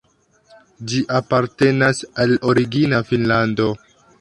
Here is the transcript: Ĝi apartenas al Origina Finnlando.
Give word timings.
Ĝi 0.93 1.01
apartenas 1.17 2.01
al 2.25 2.35
Origina 2.53 3.07
Finnlando. 3.11 3.73